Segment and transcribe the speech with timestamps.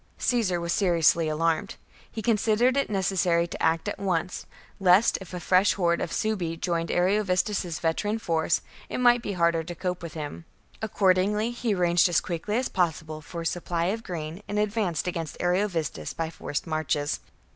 [0.17, 1.75] Caesar was seriously alarmed.
[2.11, 4.47] He considered it necessary to act at once,
[4.79, 9.63] lest, if a fresh horde of Suebi joined Ariovistus's veteran force, it might be harder
[9.63, 10.45] to cope with him.
[10.81, 15.37] Accordingly he arranged as quickly as possible for a supply of grain, and advanced against
[15.39, 17.19] Ariovistus by forced marches.